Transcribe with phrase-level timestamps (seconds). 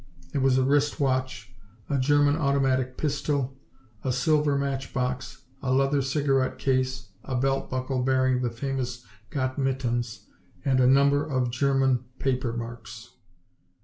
[0.31, 1.53] There was a wrist watch,
[1.87, 3.55] a German automatic pistol,
[4.03, 9.59] a silver match box, a leather cigarette case, a belt buckle bearing the famous "Gott
[9.59, 10.25] Mit Uns"
[10.65, 13.11] and a number of German paper marks.